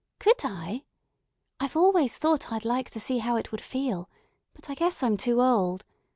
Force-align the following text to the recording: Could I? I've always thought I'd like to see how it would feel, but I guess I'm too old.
Could 0.17 0.43
I? 0.43 0.83
I've 1.59 1.75
always 1.75 2.17
thought 2.17 2.51
I'd 2.51 2.65
like 2.65 2.89
to 2.89 2.99
see 2.99 3.19
how 3.19 3.35
it 3.35 3.51
would 3.51 3.61
feel, 3.61 4.09
but 4.55 4.67
I 4.67 4.73
guess 4.73 5.03
I'm 5.03 5.15
too 5.15 5.43
old. 5.43 5.85